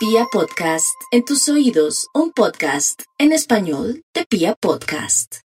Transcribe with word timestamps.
Pia 0.00 0.24
Podcast, 0.32 0.96
en 1.10 1.26
tus 1.26 1.46
oídos, 1.50 2.06
un 2.14 2.32
podcast 2.32 3.02
en 3.18 3.32
español 3.32 4.02
de 4.14 4.24
Pia 4.24 4.54
Podcast. 4.58 5.40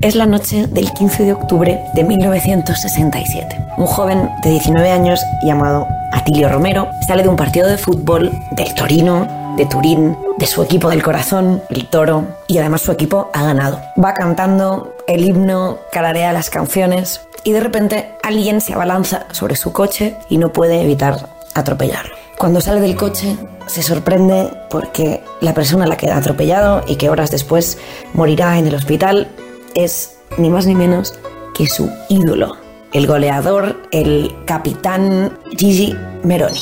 Es 0.00 0.16
la 0.16 0.26
noche 0.26 0.66
del 0.66 0.92
15 0.92 1.22
de 1.22 1.32
octubre 1.34 1.80
de 1.94 2.02
1967. 2.02 3.56
Un 3.76 3.86
joven 3.86 4.28
de 4.42 4.50
19 4.50 4.90
años 4.90 5.20
llamado 5.44 5.86
Atilio 6.12 6.48
Romero 6.48 6.88
sale 7.06 7.22
de 7.22 7.28
un 7.28 7.36
partido 7.36 7.68
de 7.68 7.78
fútbol 7.78 8.32
del 8.56 8.74
Torino, 8.74 9.54
de 9.56 9.66
Turín, 9.66 10.18
de 10.36 10.46
su 10.46 10.64
equipo 10.64 10.90
del 10.90 11.04
corazón, 11.04 11.62
el 11.70 11.88
Toro, 11.88 12.26
y 12.48 12.58
además 12.58 12.80
su 12.80 12.90
equipo 12.90 13.30
ha 13.32 13.44
ganado. 13.44 13.80
Va 14.04 14.14
cantando 14.14 14.96
el 15.06 15.24
himno, 15.24 15.78
cararea 15.92 16.32
las 16.32 16.50
canciones 16.50 17.20
y 17.46 17.52
de 17.52 17.60
repente 17.60 18.10
alguien 18.24 18.60
se 18.60 18.74
abalanza 18.74 19.26
sobre 19.30 19.54
su 19.54 19.72
coche 19.72 20.16
y 20.28 20.36
no 20.36 20.52
puede 20.52 20.82
evitar 20.82 21.30
atropellarlo. 21.54 22.16
Cuando 22.36 22.60
sale 22.60 22.80
del 22.80 22.96
coche 22.96 23.36
se 23.66 23.84
sorprende 23.84 24.50
porque 24.68 25.22
la 25.40 25.54
persona 25.54 25.86
la 25.86 25.96
que 25.96 26.10
ha 26.10 26.16
atropellado 26.16 26.82
y 26.88 26.96
que 26.96 27.08
horas 27.08 27.30
después 27.30 27.78
morirá 28.14 28.58
en 28.58 28.66
el 28.66 28.74
hospital 28.74 29.28
es 29.76 30.18
ni 30.38 30.50
más 30.50 30.66
ni 30.66 30.74
menos 30.74 31.14
que 31.54 31.68
su 31.68 31.88
ídolo, 32.08 32.56
el 32.92 33.06
goleador, 33.06 33.80
el 33.92 34.34
capitán 34.44 35.38
Gigi 35.56 35.94
Meroni. 36.24 36.60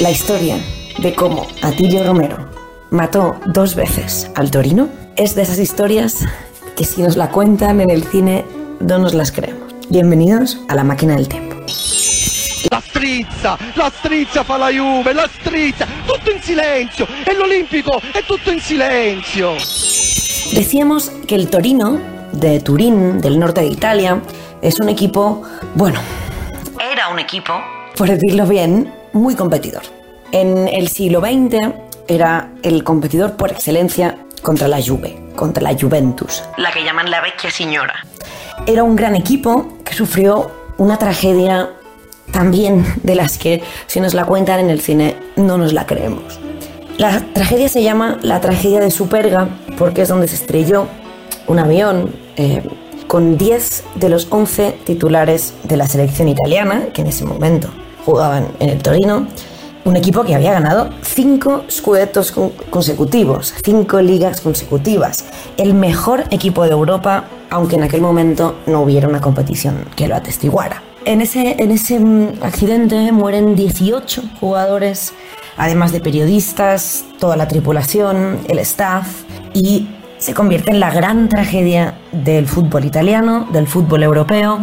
La 0.00 0.10
historia 0.10 0.56
de 0.98 1.14
cómo 1.14 1.46
Atilio 1.62 2.02
Romero 2.04 2.50
mató 2.90 3.36
dos 3.46 3.76
veces 3.76 4.28
al 4.34 4.50
Torino 4.50 4.88
es 5.14 5.36
de 5.36 5.42
esas 5.42 5.60
historias 5.60 6.24
que 6.74 6.84
si 6.84 7.00
nos 7.00 7.16
la 7.16 7.30
cuentan 7.30 7.80
en 7.80 7.90
el 7.90 8.02
cine 8.02 8.44
no 8.80 8.98
nos 8.98 9.14
las 9.14 9.30
creemos. 9.30 9.63
Bienvenidos 9.90 10.58
a 10.68 10.74
la 10.74 10.82
máquina 10.82 11.14
del 11.14 11.28
tiempo. 11.28 11.56
La 12.70 12.80
strizza, 12.80 13.58
la 13.76 13.90
strizza 13.90 14.42
fa 14.42 14.56
la 14.56 14.70
Juve, 14.70 15.12
la 15.12 15.28
strizza, 15.28 15.86
tutto 16.06 16.30
in 16.30 16.40
silenzio, 16.40 17.06
e 17.22 17.34
l'Olimpico 17.34 18.00
è 18.12 18.24
tutto 18.26 18.50
in 18.50 18.60
silenzio. 18.60 19.52
Decíamos 20.52 21.10
que 21.28 21.34
el 21.34 21.50
Torino, 21.50 22.00
de 22.32 22.60
Turín, 22.60 23.20
del 23.20 23.38
norte 23.38 23.60
de 23.60 23.66
Italia, 23.66 24.22
es 24.62 24.80
un 24.80 24.88
equipo, 24.88 25.42
bueno, 25.74 26.00
era 26.92 27.08
un 27.08 27.18
equipo, 27.18 27.52
por 27.94 28.08
decirlo 28.08 28.46
bien, 28.46 28.90
muy 29.12 29.34
competidor. 29.34 29.82
En 30.32 30.66
el 30.66 30.88
siglo 30.88 31.20
XX 31.20 31.74
era 32.08 32.48
el 32.62 32.82
competidor 32.84 33.36
por 33.36 33.50
excelencia 33.50 34.16
contra 34.40 34.66
la 34.66 34.80
Juve, 34.82 35.30
contra 35.36 35.62
la 35.62 35.76
Juventus, 35.78 36.42
la 36.56 36.72
que 36.72 36.82
llaman 36.82 37.10
la 37.10 37.20
vecchia 37.20 37.50
signora. 37.50 37.94
Era 38.66 38.82
un 38.82 38.96
gran 38.96 39.14
equipo 39.14 39.74
que 39.84 39.94
sufrió 39.94 40.50
una 40.78 40.98
tragedia 40.98 41.70
también 42.32 42.84
de 43.02 43.14
las 43.14 43.38
que 43.38 43.62
si 43.86 44.00
nos 44.00 44.14
la 44.14 44.24
cuentan 44.24 44.60
en 44.60 44.70
el 44.70 44.80
cine 44.80 45.16
no 45.36 45.58
nos 45.58 45.72
la 45.72 45.86
creemos. 45.86 46.38
La 46.98 47.20
tragedia 47.32 47.68
se 47.68 47.82
llama 47.82 48.18
la 48.22 48.40
tragedia 48.40 48.80
de 48.80 48.90
Superga 48.90 49.48
porque 49.78 50.02
es 50.02 50.08
donde 50.08 50.28
se 50.28 50.36
estrelló 50.36 50.86
un 51.46 51.58
avión 51.58 52.14
eh, 52.36 52.62
con 53.06 53.36
10 53.36 53.84
de 53.96 54.08
los 54.08 54.28
11 54.30 54.78
titulares 54.84 55.54
de 55.64 55.76
la 55.76 55.86
selección 55.86 56.28
italiana, 56.28 56.88
que 56.92 57.02
en 57.02 57.08
ese 57.08 57.24
momento 57.24 57.68
jugaban 58.04 58.48
en 58.60 58.70
el 58.70 58.82
Torino, 58.82 59.26
un 59.84 59.96
equipo 59.96 60.24
que 60.24 60.34
había 60.34 60.52
ganado 60.52 60.90
5 61.02 61.64
scudettos 61.70 62.32
con- 62.32 62.50
consecutivos, 62.70 63.54
5 63.64 64.00
ligas 64.00 64.40
consecutivas, 64.40 65.24
el 65.56 65.74
mejor 65.74 66.24
equipo 66.30 66.64
de 66.64 66.70
Europa, 66.70 67.24
aunque 67.50 67.76
en 67.76 67.82
aquel 67.82 68.00
momento 68.00 68.56
no 68.66 68.80
hubiera 68.80 69.08
una 69.08 69.20
competición 69.20 69.84
que 69.96 70.08
lo 70.08 70.16
atestiguara. 70.16 70.82
En 71.04 71.20
ese, 71.20 71.62
en 71.62 71.70
ese 71.70 72.00
mm, 72.00 72.42
accidente 72.42 73.12
mueren 73.12 73.54
18 73.54 74.22
jugadores, 74.40 75.12
además 75.58 75.92
de 75.92 76.00
periodistas, 76.00 77.04
toda 77.20 77.36
la 77.36 77.46
tripulación, 77.46 78.40
el 78.48 78.58
staff, 78.60 79.06
y 79.52 79.88
se 80.16 80.32
convierte 80.32 80.70
en 80.70 80.80
la 80.80 80.90
gran 80.90 81.28
tragedia 81.28 81.98
del 82.10 82.48
fútbol 82.48 82.86
italiano, 82.86 83.46
del 83.52 83.66
fútbol 83.66 84.02
europeo, 84.02 84.58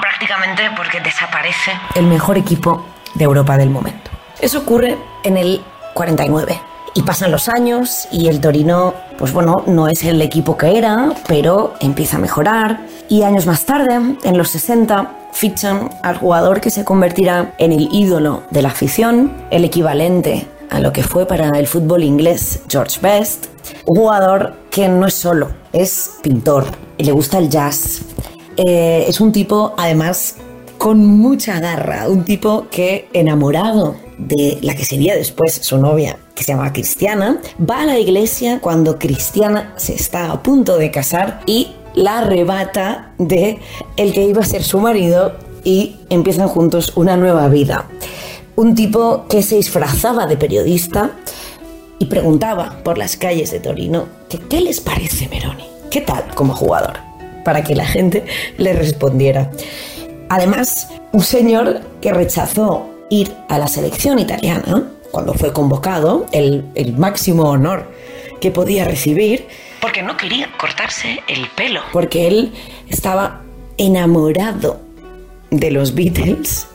prácticamente 0.00 0.62
porque 0.76 1.00
desaparece 1.00 1.70
el 1.94 2.06
mejor 2.06 2.36
equipo 2.36 2.84
de 3.14 3.24
Europa 3.24 3.56
del 3.56 3.70
momento. 3.70 4.09
Eso 4.40 4.58
ocurre 4.58 4.96
en 5.24 5.36
el 5.36 5.60
49. 5.94 6.60
Y 6.94 7.02
pasan 7.02 7.30
los 7.30 7.48
años 7.48 8.08
y 8.10 8.28
el 8.28 8.40
Torino, 8.40 8.94
pues 9.18 9.32
bueno, 9.32 9.62
no 9.66 9.86
es 9.86 10.02
el 10.02 10.20
equipo 10.22 10.56
que 10.56 10.76
era, 10.76 11.12
pero 11.28 11.74
empieza 11.80 12.16
a 12.16 12.20
mejorar. 12.20 12.80
Y 13.08 13.22
años 13.22 13.46
más 13.46 13.64
tarde, 13.64 14.16
en 14.24 14.38
los 14.38 14.48
60, 14.50 15.28
fichan 15.32 15.90
al 16.02 16.16
jugador 16.16 16.60
que 16.60 16.70
se 16.70 16.84
convertirá 16.84 17.54
en 17.58 17.72
el 17.72 17.88
ídolo 17.92 18.42
de 18.50 18.62
la 18.62 18.70
afición, 18.70 19.32
el 19.50 19.64
equivalente 19.64 20.46
a 20.70 20.80
lo 20.80 20.92
que 20.92 21.02
fue 21.02 21.26
para 21.26 21.50
el 21.58 21.66
fútbol 21.66 22.04
inglés 22.04 22.62
George 22.68 22.98
Best, 23.00 23.46
un 23.86 23.96
jugador 23.96 24.54
que 24.70 24.88
no 24.88 25.06
es 25.06 25.14
solo, 25.14 25.48
es 25.72 26.18
pintor, 26.22 26.66
le 26.96 27.12
gusta 27.12 27.38
el 27.38 27.48
jazz, 27.48 28.02
eh, 28.56 29.04
es 29.08 29.20
un 29.20 29.32
tipo, 29.32 29.74
además, 29.76 30.36
con 30.78 31.04
mucha 31.04 31.60
garra. 31.60 32.08
Un 32.08 32.24
tipo 32.24 32.66
que, 32.70 33.08
enamorado 33.12 33.96
de 34.26 34.58
la 34.62 34.74
que 34.74 34.84
sería 34.84 35.14
después 35.14 35.54
su 35.62 35.78
novia, 35.78 36.18
que 36.34 36.44
se 36.44 36.52
llama 36.52 36.72
Cristiana, 36.72 37.40
va 37.58 37.82
a 37.82 37.86
la 37.86 37.98
iglesia 37.98 38.60
cuando 38.60 38.98
Cristiana 38.98 39.74
se 39.76 39.94
está 39.94 40.30
a 40.30 40.42
punto 40.42 40.76
de 40.76 40.90
casar 40.90 41.40
y 41.46 41.72
la 41.94 42.18
arrebata 42.18 43.12
de 43.18 43.58
el 43.96 44.12
que 44.12 44.24
iba 44.24 44.42
a 44.42 44.44
ser 44.44 44.62
su 44.62 44.78
marido 44.78 45.36
y 45.64 45.96
empiezan 46.08 46.48
juntos 46.48 46.92
una 46.96 47.16
nueva 47.16 47.48
vida. 47.48 47.86
Un 48.56 48.74
tipo 48.74 49.26
que 49.28 49.42
se 49.42 49.56
disfrazaba 49.56 50.26
de 50.26 50.36
periodista 50.36 51.12
y 51.98 52.06
preguntaba 52.06 52.80
por 52.82 52.98
las 52.98 53.16
calles 53.16 53.50
de 53.50 53.60
Torino 53.60 54.06
que 54.28 54.38
qué 54.38 54.60
les 54.60 54.80
parece 54.80 55.28
Meroni, 55.28 55.64
qué 55.90 56.00
tal 56.00 56.34
como 56.34 56.54
jugador, 56.54 56.98
para 57.44 57.64
que 57.64 57.74
la 57.74 57.86
gente 57.86 58.24
le 58.58 58.72
respondiera. 58.72 59.50
Además, 60.28 60.88
un 61.12 61.22
señor 61.22 61.80
que 62.00 62.12
rechazó 62.12 62.89
ir 63.10 63.34
a 63.48 63.58
la 63.58 63.68
selección 63.68 64.18
italiana 64.18 64.90
cuando 65.10 65.34
fue 65.34 65.52
convocado, 65.52 66.26
el, 66.32 66.64
el 66.74 66.96
máximo 66.96 67.44
honor 67.50 67.90
que 68.40 68.50
podía 68.50 68.84
recibir, 68.84 69.46
porque 69.80 70.02
no 70.02 70.16
quería 70.16 70.48
cortarse 70.58 71.20
el 71.28 71.48
pelo, 71.56 71.80
porque 71.92 72.26
él 72.26 72.52
estaba 72.88 73.42
enamorado 73.76 74.80
de 75.50 75.70
los 75.70 75.94
Beatles 75.94 76.66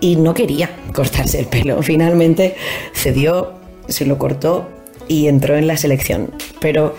y 0.00 0.16
no 0.16 0.34
quería 0.34 0.70
cortarse 0.94 1.40
el 1.40 1.46
pelo. 1.46 1.82
Finalmente 1.82 2.56
cedió, 2.94 3.54
se 3.88 4.06
lo 4.06 4.18
cortó 4.18 4.68
y 5.08 5.28
entró 5.28 5.56
en 5.56 5.66
la 5.66 5.76
selección. 5.76 6.32
Pero 6.60 6.94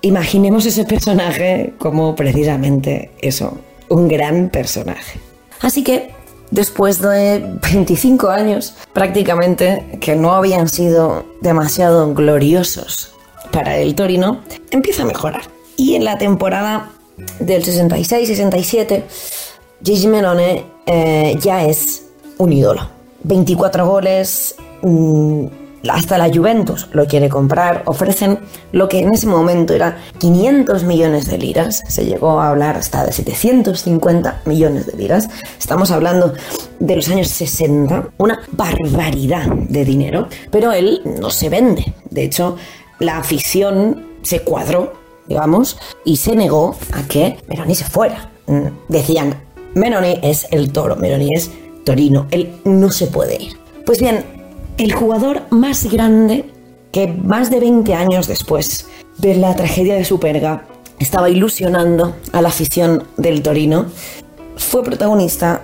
imaginemos 0.00 0.66
ese 0.66 0.84
personaje 0.84 1.74
como 1.78 2.16
precisamente 2.16 3.12
eso, 3.20 3.58
un 3.88 4.08
gran 4.08 4.50
personaje. 4.50 5.20
Así 5.60 5.84
que 5.84 6.10
después 6.50 7.00
de 7.00 7.58
25 7.72 8.28
años 8.28 8.74
prácticamente 8.92 9.98
que 10.00 10.16
no 10.16 10.32
habían 10.32 10.68
sido 10.68 11.24
demasiado 11.40 12.12
gloriosos 12.14 13.12
para 13.52 13.78
el 13.78 13.94
Torino, 13.94 14.40
empieza 14.70 15.02
a 15.02 15.06
mejorar. 15.06 15.42
Y 15.76 15.94
en 15.94 16.04
la 16.04 16.18
temporada 16.18 16.90
del 17.38 17.64
66-67, 17.64 19.04
Gigi 19.82 20.06
Melone 20.08 20.64
eh, 20.86 21.38
ya 21.40 21.64
es 21.64 22.04
un 22.38 22.52
ídolo. 22.52 22.88
24 23.24 23.86
goles, 23.86 24.54
mm, 24.82 25.46
hasta 25.90 26.18
la 26.18 26.32
Juventus 26.32 26.88
lo 26.92 27.06
quiere 27.06 27.28
comprar, 27.28 27.82
ofrecen 27.86 28.38
lo 28.72 28.88
que 28.88 29.00
en 29.00 29.12
ese 29.12 29.26
momento 29.26 29.74
era 29.74 29.98
500 30.18 30.84
millones 30.84 31.26
de 31.26 31.38
liras, 31.38 31.82
se 31.88 32.04
llegó 32.04 32.40
a 32.40 32.50
hablar 32.50 32.76
hasta 32.76 33.04
de 33.04 33.12
750 33.12 34.42
millones 34.44 34.86
de 34.86 34.96
liras, 34.96 35.28
estamos 35.58 35.90
hablando 35.90 36.34
de 36.78 36.96
los 36.96 37.08
años 37.08 37.28
60, 37.28 38.08
una 38.18 38.40
barbaridad 38.52 39.46
de 39.46 39.84
dinero, 39.84 40.28
pero 40.50 40.72
él 40.72 41.02
no 41.20 41.30
se 41.30 41.48
vende, 41.48 41.94
de 42.10 42.24
hecho 42.24 42.56
la 42.98 43.18
afición 43.18 44.06
se 44.22 44.40
cuadró, 44.40 44.94
digamos, 45.26 45.78
y 46.04 46.16
se 46.16 46.34
negó 46.34 46.76
a 46.92 47.02
que 47.02 47.38
Meroni 47.48 47.74
se 47.74 47.84
fuera. 47.84 48.30
Mm, 48.46 48.68
Decían, 48.88 49.34
Meroni 49.74 50.18
es 50.22 50.46
el 50.50 50.72
toro, 50.72 50.96
Meroni 50.96 51.28
es 51.34 51.50
Torino, 51.84 52.26
él 52.30 52.52
no 52.64 52.90
se 52.90 53.06
puede 53.06 53.42
ir. 53.42 53.56
Pues 53.84 54.00
bien, 54.00 54.24
el 54.78 54.92
jugador 54.92 55.42
más 55.50 55.90
grande 55.90 56.44
que 56.92 57.08
más 57.08 57.50
de 57.50 57.60
20 57.60 57.94
años 57.94 58.26
después 58.26 58.86
de 59.18 59.34
la 59.34 59.54
tragedia 59.56 59.94
de 59.94 60.04
Superga 60.04 60.66
estaba 60.98 61.30
ilusionando 61.30 62.14
a 62.32 62.42
la 62.42 62.48
afición 62.48 63.04
del 63.16 63.42
Torino, 63.42 63.86
fue 64.56 64.82
protagonista 64.82 65.62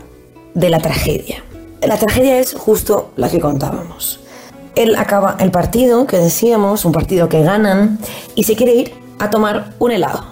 de 0.55 0.70
la 0.70 0.81
tragedia. 0.81 1.43
La 1.81 1.97
tragedia 1.97 2.38
es 2.38 2.55
justo 2.55 3.12
la 3.17 3.29
que 3.29 3.41
contábamos. 3.41 4.20
Él 4.75 4.94
acaba 4.97 5.37
el 5.41 5.50
partido, 5.50 6.06
que 6.06 6.19
decíamos, 6.19 6.85
un 6.85 6.93
partido 6.93 7.29
que 7.29 7.43
ganan, 7.43 7.99
y 8.35 8.44
se 8.44 8.56
quiere 8.56 8.75
ir 8.75 8.94
a 9.19 9.31
tomar 9.31 9.75
un 9.79 9.91
helado. 9.91 10.25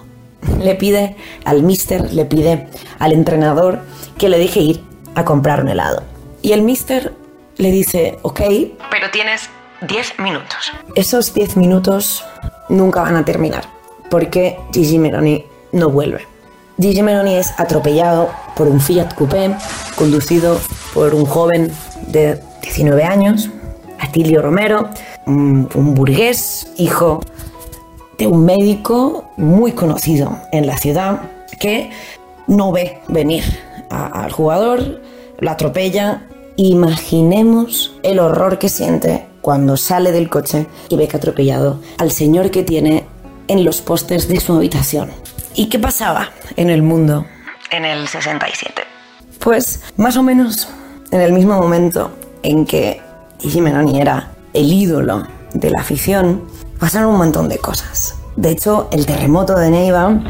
Le 0.59 0.75
pide 0.75 1.15
al 1.45 1.61
mister, 1.61 2.13
le 2.13 2.25
pide 2.25 2.67
al 2.97 3.11
entrenador 3.11 3.79
que 4.17 4.29
le 4.29 4.39
deje 4.39 4.61
ir 4.61 4.83
a 5.13 5.25
comprar 5.25 5.61
un 5.61 5.69
helado. 5.69 6.03
Y 6.41 6.53
el 6.53 6.63
mister 6.63 7.13
le 7.61 7.71
dice, 7.71 8.17
ok, 8.23 8.41
pero 8.89 9.11
tienes 9.11 9.49
10 9.87 10.19
minutos. 10.19 10.71
Esos 10.95 11.33
10 11.33 11.57
minutos 11.57 12.25
nunca 12.69 13.01
van 13.01 13.15
a 13.15 13.23
terminar, 13.23 13.65
porque 14.09 14.57
Gigi 14.73 14.97
Meroni 14.97 15.45
no 15.71 15.89
vuelve. 15.89 16.27
Gigi 16.79 17.03
Meroni 17.03 17.35
es 17.35 17.53
atropellado 17.59 18.31
por 18.55 18.67
un 18.67 18.81
Fiat 18.81 19.13
Coupé 19.13 19.55
conducido 19.95 20.59
por 20.95 21.13
un 21.13 21.25
joven 21.25 21.71
de 22.07 22.41
19 22.63 23.03
años, 23.03 23.49
Atilio 23.99 24.41
Romero, 24.41 24.89
un, 25.27 25.69
un 25.75 25.93
burgués, 25.93 26.71
hijo 26.77 27.21
de 28.17 28.25
un 28.25 28.43
médico 28.43 29.31
muy 29.37 29.73
conocido 29.73 30.35
en 30.51 30.65
la 30.65 30.77
ciudad 30.77 31.29
que 31.59 31.91
no 32.47 32.71
ve 32.71 32.99
venir 33.07 33.43
al 33.89 34.31
jugador, 34.31 35.01
lo 35.37 35.51
atropella. 35.51 36.23
Imaginemos 36.57 37.93
el 38.03 38.19
horror 38.19 38.59
que 38.59 38.69
siente 38.69 39.25
cuando 39.41 39.77
sale 39.77 40.11
del 40.11 40.29
coche 40.29 40.67
y 40.89 40.95
ve 40.95 41.07
que 41.07 41.17
ha 41.17 41.19
atropellado 41.19 41.79
al 41.97 42.11
señor 42.11 42.51
que 42.51 42.63
tiene 42.63 43.05
en 43.47 43.65
los 43.65 43.81
postes 43.81 44.27
de 44.27 44.39
su 44.39 44.53
habitación. 44.53 45.11
¿Y 45.55 45.67
qué 45.67 45.79
pasaba 45.79 46.29
en 46.55 46.69
el 46.69 46.83
mundo 46.83 47.25
en 47.71 47.85
el 47.85 48.07
67? 48.07 48.83
Pues 49.39 49.81
más 49.97 50.17
o 50.17 50.23
menos 50.23 50.69
en 51.11 51.21
el 51.21 51.33
mismo 51.33 51.57
momento 51.59 52.11
en 52.43 52.65
que 52.65 53.01
Gigi 53.39 53.59
era 53.99 54.31
el 54.53 54.71
ídolo 54.71 55.27
de 55.53 55.69
la 55.69 55.81
afición, 55.81 56.43
pasaron 56.79 57.11
un 57.11 57.17
montón 57.17 57.49
de 57.49 57.57
cosas. 57.57 58.15
De 58.35 58.51
hecho, 58.51 58.87
el 58.91 59.05
terremoto 59.05 59.57
de 59.57 59.69
Neiva 59.69 60.21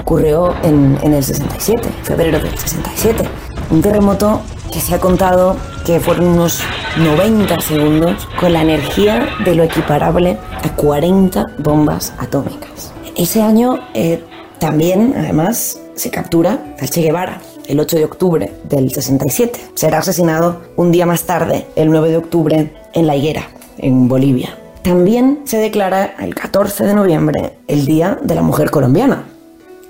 ocurrió 0.00 0.54
en, 0.62 0.98
en 1.02 1.14
el 1.14 1.22
67, 1.22 1.88
febrero 2.02 2.40
del 2.40 2.58
67. 2.58 3.28
Un 3.70 3.82
terremoto 3.82 4.40
se 4.80 4.94
ha 4.94 5.00
contado 5.00 5.56
que 5.84 6.00
fueron 6.00 6.26
unos 6.26 6.60
90 6.98 7.60
segundos 7.60 8.28
con 8.38 8.52
la 8.52 8.62
energía 8.62 9.28
de 9.44 9.54
lo 9.54 9.62
equiparable 9.62 10.38
a 10.62 10.68
40 10.74 11.46
bombas 11.58 12.12
atómicas. 12.18 12.92
Ese 13.16 13.42
año 13.42 13.80
eh, 13.94 14.22
también, 14.58 15.14
además, 15.16 15.80
se 15.94 16.10
captura 16.10 16.74
al 16.80 16.90
Che 16.90 17.00
Guevara, 17.02 17.40
el 17.66 17.80
8 17.80 17.96
de 17.96 18.04
octubre 18.04 18.52
del 18.64 18.92
67. 18.92 19.60
Será 19.74 19.98
asesinado 19.98 20.62
un 20.76 20.92
día 20.92 21.06
más 21.06 21.24
tarde, 21.24 21.66
el 21.76 21.90
9 21.90 22.10
de 22.10 22.16
octubre, 22.16 22.72
en 22.92 23.06
La 23.06 23.16
Higuera, 23.16 23.48
en 23.78 24.08
Bolivia. 24.08 24.56
También 24.82 25.40
se 25.44 25.58
declara 25.58 26.14
el 26.20 26.34
14 26.34 26.84
de 26.84 26.94
noviembre 26.94 27.58
el 27.66 27.86
Día 27.86 28.18
de 28.22 28.34
la 28.34 28.42
Mujer 28.42 28.70
Colombiana, 28.70 29.24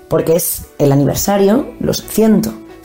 porque 0.07 0.35
es 0.35 0.67
el 0.79 0.91
aniversario, 0.91 1.67
los 1.79 2.01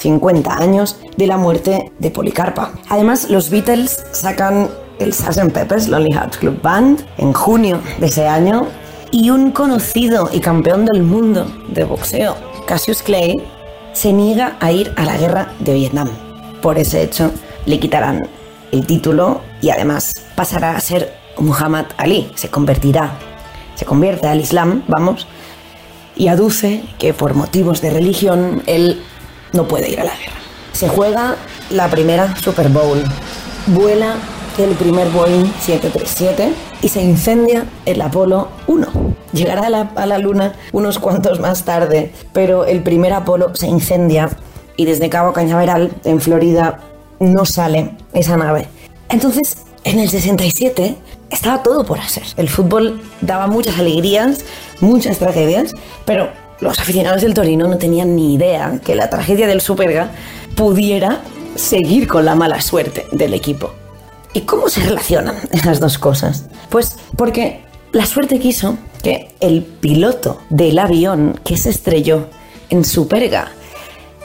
150 0.02 0.54
años 0.54 0.96
de 1.16 1.26
la 1.26 1.36
muerte 1.36 1.92
de 1.98 2.10
Policarpa. 2.10 2.72
Además, 2.88 3.30
los 3.30 3.50
Beatles 3.50 4.04
sacan 4.12 4.68
el 4.98 5.12
Sgt. 5.12 5.52
Pepper's 5.52 5.88
Lonely 5.88 6.12
Hearts 6.12 6.38
Club 6.38 6.60
Band 6.62 7.04
en 7.18 7.32
junio 7.32 7.80
de 7.98 8.06
ese 8.06 8.26
año 8.26 8.66
y 9.10 9.30
un 9.30 9.50
conocido 9.52 10.28
y 10.32 10.40
campeón 10.40 10.86
del 10.86 11.02
mundo 11.02 11.46
de 11.68 11.84
boxeo, 11.84 12.34
Cassius 12.66 13.02
Clay, 13.02 13.42
se 13.92 14.12
niega 14.12 14.56
a 14.60 14.72
ir 14.72 14.92
a 14.96 15.04
la 15.04 15.16
guerra 15.16 15.52
de 15.60 15.74
Vietnam. 15.74 16.08
Por 16.62 16.78
ese 16.78 17.02
hecho, 17.02 17.30
le 17.66 17.78
quitarán 17.78 18.28
el 18.72 18.86
título 18.86 19.42
y 19.60 19.70
además 19.70 20.14
pasará 20.34 20.76
a 20.76 20.80
ser 20.80 21.12
Muhammad 21.38 21.86
Ali, 21.98 22.30
se 22.34 22.48
convertirá, 22.48 23.12
se 23.74 23.84
convierte 23.84 24.28
al 24.28 24.40
Islam, 24.40 24.82
vamos, 24.88 25.26
y 26.16 26.28
aduce 26.28 26.82
que 26.98 27.12
por 27.12 27.34
motivos 27.34 27.80
de 27.80 27.90
religión 27.90 28.62
él 28.66 29.02
no 29.52 29.68
puede 29.68 29.90
ir 29.90 30.00
a 30.00 30.04
la 30.04 30.16
guerra. 30.16 30.32
Se 30.72 30.88
juega 30.88 31.36
la 31.70 31.88
primera 31.88 32.36
Super 32.36 32.68
Bowl, 32.68 33.02
vuela 33.66 34.16
el 34.58 34.70
primer 34.74 35.08
Boeing 35.10 35.46
737 35.60 36.52
y 36.82 36.88
se 36.88 37.02
incendia 37.02 37.64
el 37.86 38.00
Apolo 38.02 38.48
1. 38.66 38.86
Llegará 39.32 39.66
a 39.66 39.70
la, 39.70 39.80
a 39.94 40.06
la 40.06 40.18
Luna 40.18 40.54
unos 40.72 40.98
cuantos 40.98 41.40
más 41.40 41.64
tarde, 41.64 42.12
pero 42.32 42.66
el 42.66 42.82
primer 42.82 43.12
Apolo 43.12 43.54
se 43.54 43.66
incendia 43.66 44.28
y 44.76 44.84
desde 44.84 45.08
Cabo 45.08 45.32
Cañaveral, 45.32 45.92
en 46.04 46.20
Florida, 46.20 46.80
no 47.20 47.44
sale 47.44 47.92
esa 48.12 48.36
nave. 48.36 48.68
Entonces, 49.08 49.58
en 49.84 49.98
el 49.98 50.08
67 50.08 50.96
estaba 51.30 51.62
todo 51.62 51.84
por 51.84 51.98
hacer. 51.98 52.24
El 52.36 52.48
fútbol 52.48 53.00
daba 53.20 53.46
muchas 53.46 53.78
alegrías, 53.78 54.44
muchas 54.80 55.18
tragedias, 55.18 55.74
pero 56.04 56.30
los 56.62 56.78
aficionados 56.78 57.22
del 57.22 57.34
Torino 57.34 57.66
no 57.66 57.76
tenían 57.76 58.14
ni 58.14 58.34
idea 58.34 58.78
que 58.84 58.94
la 58.94 59.10
tragedia 59.10 59.48
del 59.48 59.60
Superga 59.60 60.10
pudiera 60.54 61.20
seguir 61.56 62.06
con 62.06 62.24
la 62.24 62.36
mala 62.36 62.60
suerte 62.60 63.06
del 63.10 63.34
equipo. 63.34 63.74
¿Y 64.32 64.42
cómo 64.42 64.68
se 64.68 64.80
relacionan 64.80 65.34
esas 65.50 65.80
dos 65.80 65.98
cosas? 65.98 66.46
Pues 66.70 66.96
porque 67.16 67.62
la 67.90 68.06
suerte 68.06 68.38
quiso 68.38 68.78
que 69.02 69.34
el 69.40 69.62
piloto 69.64 70.40
del 70.50 70.78
avión 70.78 71.40
que 71.44 71.56
se 71.56 71.70
estrelló 71.70 72.28
en 72.70 72.84
Superga 72.84 73.48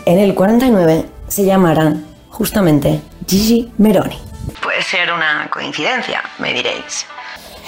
en 0.06 0.20
el 0.20 0.36
49 0.36 1.06
se 1.28 1.44
llamara 1.44 1.96
justamente 2.30 3.02
Gigi 3.28 3.74
Meroni. 3.80 4.20
Puede 4.62 4.84
ser 4.84 5.12
una 5.12 5.50
coincidencia, 5.52 6.22
me 6.38 6.54
diréis. 6.54 7.08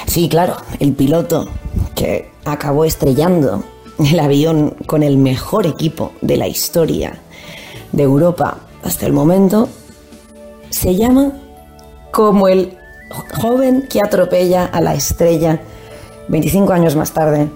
Sí, 0.05 0.29
claro, 0.29 0.57
el 0.79 0.93
piloto 0.93 1.49
que 1.95 2.31
acabó 2.45 2.85
estrellando 2.85 3.63
el 3.99 4.19
avión 4.19 4.75
con 4.85 5.03
el 5.03 5.17
mejor 5.17 5.67
equipo 5.67 6.13
de 6.21 6.37
la 6.37 6.47
historia 6.47 7.19
de 7.91 8.03
Europa 8.03 8.57
hasta 8.83 9.05
el 9.05 9.13
momento 9.13 9.67
se 10.69 10.95
llama 10.95 11.33
como 12.11 12.47
el 12.47 12.77
joven 13.41 13.87
que 13.89 13.99
atropella 14.01 14.65
a 14.65 14.81
la 14.81 14.93
estrella 14.93 15.59
25 16.27 16.71
años 16.73 16.95
más 16.95 17.11
tarde 17.11 17.49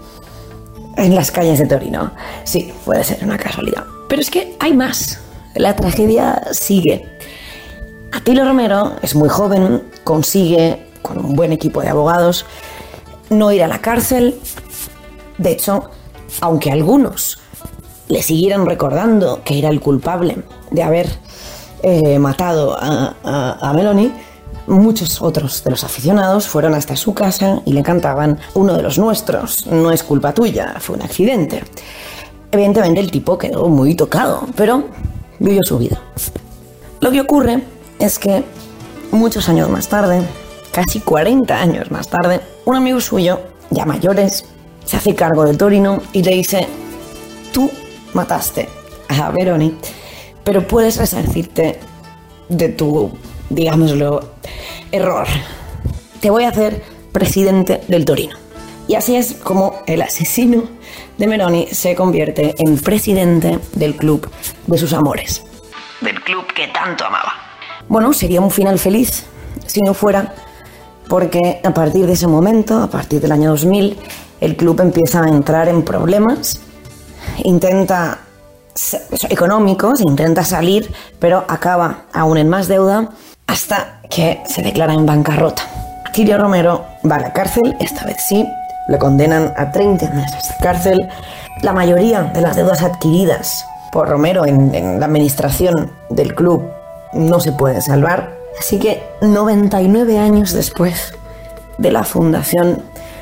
en 0.98 1.16
las 1.16 1.32
calles 1.32 1.60
de 1.60 1.66
Torino. 1.66 2.12
Sí, 2.44 2.74
puede 2.86 3.04
ser 3.04 3.24
una 3.24 3.38
casualidad. 3.38 3.86
Pero 4.10 4.22
es 4.22 4.30
que 4.30 4.56
hay 4.60 4.74
más. 4.74 5.20
La 5.56 5.76
tragedia 5.76 6.42
sigue. 6.52 7.08
Atilo 8.12 8.44
Romero 8.44 8.96
es 9.02 9.16
muy 9.16 9.30
joven, 9.30 9.84
consigue, 10.04 10.88
con 11.02 11.24
un 11.24 11.36
buen 11.36 11.52
equipo 11.52 11.82
de 11.82 11.90
abogados, 11.90 12.46
no 13.30 13.52
ir 13.52 13.64
a 13.64 13.68
la 13.68 13.80
cárcel. 13.80 14.40
De 15.38 15.52
hecho, 15.52 15.90
aunque 16.42 16.72
algunos 16.72 17.40
le 18.08 18.22
siguieran 18.22 18.66
recordando 18.66 19.42
que 19.44 19.60
era 19.60 19.70
el 19.70 19.80
culpable 19.80 20.44
de 20.72 20.84
haber 20.84 21.10
eh, 21.82 22.20
matado 22.20 22.78
a, 22.80 23.16
a, 23.24 23.70
a 23.70 23.74
Meloni, 23.74 24.12
muchos 24.68 25.22
otros 25.22 25.64
de 25.64 25.72
los 25.72 25.84
aficionados 25.84 26.48
fueron 26.48 26.74
hasta 26.74 26.96
su 26.96 27.14
casa 27.14 27.62
y 27.66 27.74
le 27.74 27.84
cantaban 27.84 28.40
uno 28.54 28.74
de 28.76 28.84
los 28.84 28.98
nuestros, 28.98 29.68
no 29.68 29.92
es 29.92 30.04
culpa 30.04 30.34
tuya, 30.34 30.76
fue 30.80 30.96
un 30.96 31.02
accidente. 31.02 31.64
Evidentemente 32.52 33.00
el 33.00 33.12
tipo 33.12 33.38
quedó 33.38 33.68
muy 33.68 33.96
tocado, 33.96 34.46
pero 34.56 34.84
vivió 35.40 35.62
su 35.64 35.78
vida. 35.80 36.00
Lo 37.00 37.12
que 37.12 37.22
ocurre 37.22 37.64
es 38.00 38.20
que 38.20 38.44
muchos 39.12 39.50
años 39.50 39.70
más 39.70 39.88
tarde, 39.88 40.22
casi 40.72 41.00
40 41.00 41.56
años 41.56 41.92
más 41.92 42.08
tarde, 42.08 42.42
un 42.66 42.76
amigo 42.76 43.02
suyo, 43.02 43.40
ya 43.72 43.86
mayores, 43.86 44.46
se 44.86 44.98
hace 44.98 45.16
cargo 45.16 45.46
del 45.46 45.58
Torino 45.58 46.02
y 46.14 46.24
le 46.24 46.32
dice, 46.32 46.68
tú 47.52 47.70
mataste 48.14 48.70
a 49.08 49.30
Veroni, 49.32 49.76
pero 50.44 50.68
puedes 50.68 50.98
resarcirte 50.98 51.80
de 52.50 52.70
tu, 52.70 53.12
digámoslo, 53.50 54.22
error. 54.92 55.28
Te 56.20 56.30
voy 56.30 56.44
a 56.44 56.50
hacer 56.50 56.84
presidente 57.12 57.82
del 57.88 58.06
Torino. 58.06 58.38
Y 58.88 58.96
así 58.96 59.16
es 59.16 59.34
como 59.34 59.76
el 59.86 60.02
asesino 60.02 60.64
de 61.18 61.28
Meroni 61.28 61.68
se 61.68 61.96
convierte 61.96 62.54
en 62.58 62.78
presidente 62.78 63.60
del 63.74 63.96
club 63.96 64.30
de 64.68 64.78
sus 64.78 64.94
amores. 64.94 65.44
Del 66.02 66.22
club 66.22 66.46
que 66.54 66.68
tanto 66.68 67.06
amaba. 67.06 67.34
Bueno, 67.88 68.12
sería 68.14 68.42
un 68.42 68.52
final 68.52 68.80
feliz 68.80 69.24
si 69.66 69.80
no 69.82 69.94
fuera 69.94 70.34
porque 71.08 71.62
a 71.64 71.74
partir 71.74 72.08
de 72.08 72.14
ese 72.14 72.28
momento, 72.28 72.82
a 72.82 72.90
partir 72.90 73.22
del 73.22 73.32
año 73.32 73.52
2000, 73.52 73.98
el 74.44 74.58
club 74.58 74.82
empieza 74.82 75.24
a 75.24 75.30
entrar 75.30 75.70
en 75.70 75.84
problemas, 75.84 76.60
intenta 77.44 78.20
económicos, 79.30 80.02
intenta 80.02 80.44
salir, 80.44 80.94
pero 81.18 81.46
acaba 81.48 82.04
aún 82.12 82.38
en 82.38 82.50
más 82.50 82.68
deuda 82.68 83.12
hasta 83.48 84.02
que 84.10 84.42
se 84.46 84.62
declara 84.62 84.94
en 84.94 85.06
bancarrota. 85.06 85.64
Tirio 86.12 86.38
Romero 86.38 86.84
va 87.10 87.16
a 87.16 87.22
la 87.22 87.34
cárcel, 87.34 87.76
esta 87.80 88.06
vez 88.06 88.18
sí, 88.28 88.46
le 88.90 88.98
condenan 88.98 89.54
a 89.56 89.72
30 89.72 90.10
meses 90.12 90.50
de 90.50 90.56
cárcel. 90.62 91.10
La 91.62 91.72
mayoría 91.72 92.24
de 92.24 92.42
las 92.42 92.58
deudas 92.58 92.84
adquiridas 92.84 93.66
por 93.94 94.10
Romero 94.10 94.46
en, 94.46 94.76
en 94.76 95.00
la 95.00 95.06
administración 95.06 95.90
del 96.10 96.36
club 96.36 96.64
no 97.14 97.40
se 97.40 97.54
pueden 97.54 97.82
salvar. 97.82 98.34
Así 98.60 98.78
que 98.78 99.04
99 99.22 100.20
años 100.20 100.52
después 100.52 101.14
de 101.78 101.92
la 101.92 102.04
fundación 102.04 102.82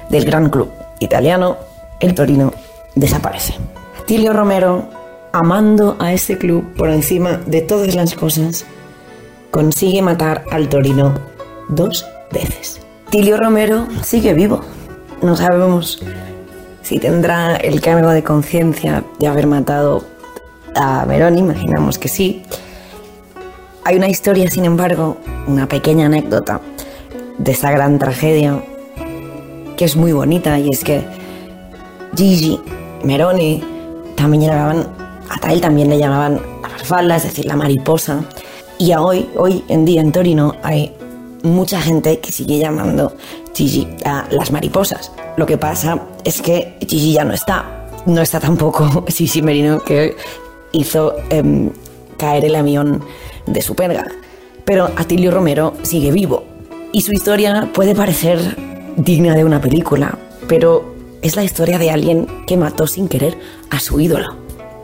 del 0.10 0.26
gran 0.26 0.50
club 0.50 0.81
italiano, 1.02 1.58
el 2.00 2.16
Torino 2.16 2.54
desaparece. 2.96 3.56
Tilio 4.06 4.34
Romero, 4.34 4.86
amando 5.34 5.98
a 6.00 6.14
este 6.14 6.38
club 6.38 6.74
por 6.76 6.90
encima 6.90 7.42
de 7.46 7.62
todas 7.62 7.96
las 7.96 8.14
cosas, 8.16 8.66
consigue 9.50 10.02
matar 10.02 10.46
al 10.52 10.70
Torino 10.70 11.14
dos 11.70 12.06
veces. 12.32 12.80
Tilio 13.10 13.38
Romero 13.38 13.88
sigue 14.04 14.34
vivo. 14.34 14.62
No 15.22 15.36
sabemos 15.36 16.02
si 16.82 17.00
tendrá 17.00 17.56
el 17.58 17.82
cargo 17.82 18.10
de 18.10 18.24
conciencia 18.24 19.04
de 19.20 19.28
haber 19.28 19.48
matado 19.48 20.04
a 20.76 21.06
Meroni, 21.06 21.40
imaginamos 21.40 21.98
que 21.98 22.08
sí. 22.08 22.44
Hay 23.84 23.98
una 23.98 24.08
historia, 24.08 24.50
sin 24.50 24.66
embargo, 24.66 25.18
una 25.48 25.68
pequeña 25.68 26.06
anécdota 26.06 26.62
de 27.38 27.52
esa 27.52 27.72
gran 27.72 27.98
tragedia 27.98 28.64
que 29.78 29.86
es 29.86 29.96
muy 29.96 30.12
bonita 30.12 30.60
y 30.60 30.70
es 30.70 30.84
que 30.84 31.04
Gigi, 32.16 32.60
Meroni, 33.04 33.64
también 34.16 34.44
llamaban, 34.44 34.88
a 35.42 35.54
él 35.54 35.62
también 35.62 35.90
le 35.90 35.98
llamaban 35.98 36.42
la 36.62 36.70
farfalla, 36.70 37.16
es 37.16 37.24
decir, 37.24 37.46
la 37.46 37.56
mariposa. 37.56 38.24
Y 38.78 38.94
hoy, 38.94 39.30
hoy 39.38 39.64
en 39.68 39.86
día 39.86 40.02
en 40.02 40.12
Torino 40.12 40.56
hay 40.64 40.94
mucha 41.44 41.82
gente 41.82 42.20
que 42.20 42.32
sigue 42.32 42.60
llamando 42.60 43.14
Gigi 43.54 43.88
a 44.06 44.26
las 44.32 44.52
mariposas. 44.52 45.12
Lo 45.38 45.46
que 45.46 45.58
pasa 45.58 46.02
es 46.24 46.42
que 46.42 46.78
Gigi 46.82 47.14
ya 47.14 47.24
no 47.24 47.34
está. 47.34 47.88
No 48.06 48.22
está 48.22 48.40
tampoco 48.40 49.06
Gigi 49.08 49.42
Merino 49.42 49.84
que 49.84 50.16
hizo 50.72 51.16
em, 51.30 51.70
caer 52.18 52.46
el 52.46 52.56
avión 52.56 53.04
de 53.46 53.62
su 53.62 53.76
perga. 53.76 54.08
Pero 54.66 54.90
Atilio 54.98 55.32
Romero 55.32 55.74
sigue 55.84 56.12
vivo. 56.12 56.44
Y 56.92 57.02
su 57.02 57.14
historia 57.14 57.70
puede 57.74 57.96
parecer 57.96 58.71
digna 58.96 59.36
de 59.36 59.46
una 59.46 59.62
película, 59.62 60.18
pero 60.48 60.96
es 61.22 61.36
la 61.36 61.44
historia 61.44 61.78
de 61.78 61.92
alguien 61.92 62.28
que 62.48 62.58
mató 62.58 62.88
sin 62.88 63.08
querer 63.08 63.38
a 63.70 63.80
su 63.80 64.00
ídolo. 64.00 64.36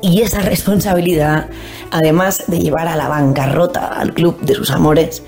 Y 0.01 0.21
esa 0.21 0.41
responsabilidad, 0.41 1.49
además 1.91 2.43
de 2.47 2.59
llevar 2.59 2.87
a 2.87 2.95
la 2.95 3.07
bancarrota 3.07 3.87
al 3.87 4.13
club 4.13 4.39
de 4.41 4.55
sus 4.55 4.71
amores, 4.71 5.23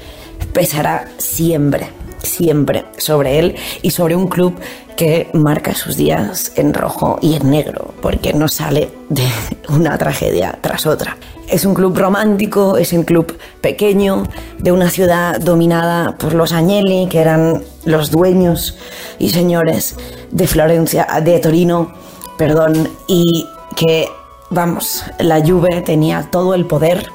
pesará 0.53 1.09
siempre, 1.17 1.89
siempre 2.23 2.85
sobre 2.97 3.39
él 3.39 3.55
y 3.81 3.91
sobre 3.91 4.15
un 4.15 4.27
club 4.27 4.55
que 4.99 5.29
marca 5.33 5.73
sus 5.75 5.95
días 5.95 6.51
en 6.55 6.73
rojo 6.73 7.19
y 7.21 7.35
en 7.35 7.49
negro, 7.49 7.93
porque 8.01 8.33
no 8.33 8.49
sale 8.49 8.89
de 9.07 9.23
una 9.69 9.97
tragedia 9.97 10.57
tras 10.61 10.85
otra. 10.85 11.15
Es 11.47 11.65
un 11.65 11.73
club 11.73 11.97
romántico, 11.97 12.77
es 12.77 12.91
un 12.91 13.03
club 13.03 13.38
pequeño, 13.61 14.23
de 14.57 14.71
una 14.71 14.89
ciudad 14.89 15.39
dominada 15.39 16.17
por 16.17 16.33
los 16.33 16.51
Agnelli, 16.51 17.07
que 17.07 17.19
eran 17.19 17.63
los 17.85 18.11
dueños 18.11 18.77
y 19.19 19.29
señores 19.29 19.95
de 20.31 20.47
Florencia, 20.47 21.07
de 21.23 21.39
Torino, 21.39 21.93
perdón, 22.38 22.89
y 23.07 23.47
que, 23.75 24.09
vamos, 24.49 25.05
la 25.17 25.39
Juve 25.39 25.81
tenía 25.81 26.27
todo 26.29 26.53
el 26.53 26.65
poder 26.65 27.09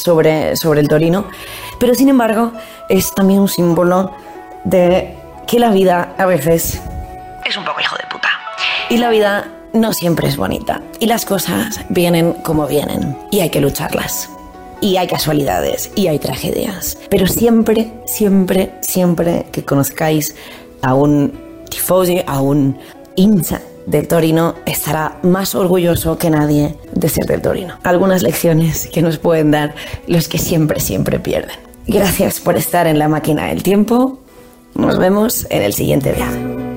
sobre, 0.00 0.56
sobre 0.56 0.80
el 0.80 0.88
Torino, 0.88 1.26
pero 1.78 1.94
sin 1.94 2.08
embargo 2.08 2.52
es 2.88 3.14
también 3.14 3.40
un 3.40 3.48
símbolo 3.48 4.12
de 4.64 5.16
que 5.46 5.58
la 5.58 5.70
vida 5.70 6.14
a 6.18 6.26
veces 6.26 6.80
es 7.44 7.56
un 7.56 7.64
poco 7.64 7.80
hijo 7.80 7.96
de 7.96 8.04
puta. 8.10 8.28
Y 8.88 8.98
la 8.98 9.10
vida 9.10 9.48
no 9.72 9.92
siempre 9.92 10.28
es 10.28 10.36
bonita. 10.36 10.80
Y 10.98 11.06
las 11.06 11.24
cosas 11.24 11.80
vienen 11.88 12.34
como 12.44 12.66
vienen. 12.66 13.16
Y 13.30 13.40
hay 13.40 13.50
que 13.50 13.60
lucharlas. 13.60 14.28
Y 14.80 14.96
hay 14.96 15.06
casualidades. 15.06 15.90
Y 15.94 16.06
hay 16.08 16.18
tragedias. 16.18 16.98
Pero 17.08 17.26
siempre, 17.26 17.92
siempre, 18.06 18.72
siempre 18.80 19.46
que 19.52 19.64
conozcáis 19.64 20.34
a 20.82 20.94
un 20.94 21.64
tifosi, 21.68 22.22
a 22.26 22.40
un 22.40 22.78
hincha 23.16 23.60
del 23.86 24.08
Torino, 24.08 24.54
estará 24.66 25.18
más 25.22 25.54
orgulloso 25.54 26.18
que 26.18 26.30
nadie 26.30 26.76
de 26.92 27.08
ser 27.08 27.26
del 27.26 27.42
Torino. 27.42 27.78
Algunas 27.82 28.22
lecciones 28.22 28.88
que 28.88 29.02
nos 29.02 29.18
pueden 29.18 29.50
dar 29.50 29.74
los 30.06 30.28
que 30.28 30.38
siempre, 30.38 30.80
siempre 30.80 31.18
pierden. 31.18 31.56
Gracias 31.86 32.40
por 32.40 32.56
estar 32.56 32.86
en 32.86 32.98
la 32.98 33.08
máquina 33.08 33.46
del 33.46 33.62
tiempo. 33.62 34.18
Nos 34.74 34.98
vemos 34.98 35.46
en 35.50 35.62
el 35.62 35.72
siguiente 35.72 36.12
viaje. 36.12 36.69